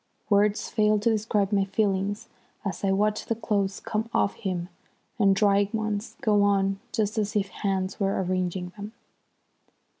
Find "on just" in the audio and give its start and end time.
6.41-7.19